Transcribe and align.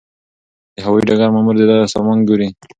د 0.75 0.77
هوايي 0.85 1.03
ډګر 1.07 1.29
مامور 1.35 1.55
د 1.57 1.61
ده 1.69 1.77
سامان 1.93 2.19
ګوري. 2.27 2.47